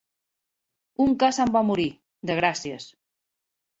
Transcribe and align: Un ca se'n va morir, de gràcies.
Un 1.05 1.13
ca 1.23 1.29
se'n 1.39 1.53
va 1.57 1.63
morir, 1.67 1.87
de 2.31 2.39
gràcies. 2.41 2.89